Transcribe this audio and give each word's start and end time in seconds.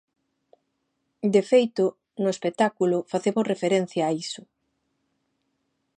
De 1.33 1.41
feito, 1.51 1.85
no 2.21 2.29
espectáculo 2.35 2.97
facemos 3.11 3.49
referencia 3.53 4.01
a 4.05 4.11
iso. 4.23 4.43